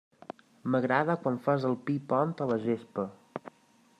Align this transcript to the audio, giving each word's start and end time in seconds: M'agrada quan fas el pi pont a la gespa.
M'agrada 0.75 1.15
quan 1.25 1.37
fas 1.49 1.67
el 1.69 1.77
pi 1.89 1.97
pont 2.13 2.35
a 2.45 2.47
la 2.53 2.59
gespa. 2.65 3.07